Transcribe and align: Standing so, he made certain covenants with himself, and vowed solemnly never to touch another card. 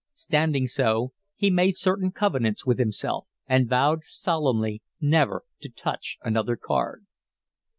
Standing 0.15 0.65
so, 0.65 1.13
he 1.35 1.51
made 1.51 1.75
certain 1.77 2.11
covenants 2.11 2.65
with 2.65 2.79
himself, 2.79 3.27
and 3.45 3.69
vowed 3.69 4.03
solemnly 4.03 4.81
never 4.99 5.43
to 5.61 5.69
touch 5.69 6.17
another 6.23 6.55
card. 6.55 7.05